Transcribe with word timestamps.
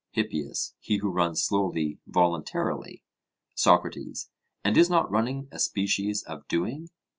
HIPPIAS: 0.13 0.73
He 0.79 0.97
who 0.97 1.11
runs 1.11 1.43
slowly 1.43 1.99
voluntarily. 2.07 3.03
SOCRATES: 3.53 4.31
And 4.63 4.75
is 4.75 4.89
not 4.89 5.11
running 5.11 5.47
a 5.51 5.59
species 5.59 6.23
of 6.23 6.47
doing? 6.47 6.89